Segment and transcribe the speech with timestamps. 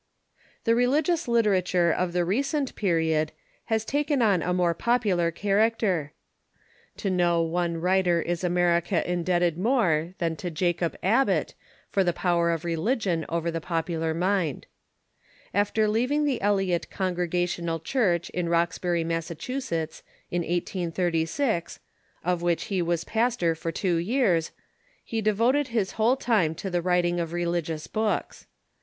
[0.63, 3.33] The religious literature of the recent period
[3.65, 6.09] has taken on a more popular charactei*.
[6.97, 11.53] To no one writer is America indebted more than to Jacob Abbott
[11.91, 14.65] for the power of religion I ■}'^^V over the popular mind.
[15.53, 17.29] After leaving the Eliot Con Literaturc ^'■.
[17.69, 21.79] gregational Church in Roxbury, Massachusetts, in CHRISTIAN LITERATURE 619 1836,
[22.25, 24.49] of whicli he was pastor for two j^ears,
[25.03, 28.47] he devoted his whole time to the writing of religious books.